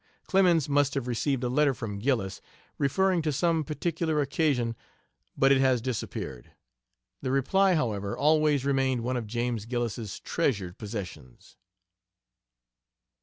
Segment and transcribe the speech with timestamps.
[0.25, 2.41] Clemens must have received a letter from Gillis
[2.79, 4.75] referring to some particular occasion,
[5.37, 6.49] but it has disappeared;
[7.21, 11.55] the reply, however, always remained one of James Gillis's treasured possessions.